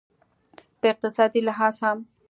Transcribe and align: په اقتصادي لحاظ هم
په 0.79 0.85
اقتصادي 0.93 1.41
لحاظ 1.47 1.75
هم 1.83 1.97